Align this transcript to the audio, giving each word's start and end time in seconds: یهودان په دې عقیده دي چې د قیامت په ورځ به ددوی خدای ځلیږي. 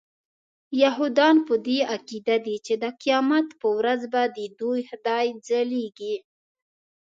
یهودان 0.81 1.35
په 1.47 1.53
دې 1.67 1.79
عقیده 1.95 2.37
دي 2.45 2.55
چې 2.65 2.73
د 2.83 2.85
قیامت 3.01 3.47
په 3.61 3.67
ورځ 3.77 4.01
به 4.13 4.21
ددوی 4.37 4.81
خدای 4.89 5.27
ځلیږي. 5.47 6.15